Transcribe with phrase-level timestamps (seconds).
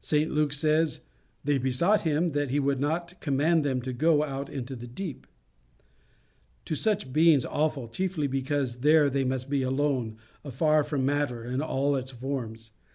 [0.00, 1.00] St Luke says,
[1.44, 5.26] "They besought him that he would not command them to go out into the deep"
[6.64, 11.60] to such beings awful, chiefly because there they must be alone, afar from matter and
[11.60, 12.70] all its forms.